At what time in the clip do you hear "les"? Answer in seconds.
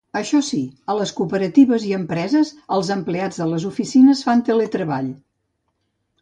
0.99-1.11, 3.53-3.67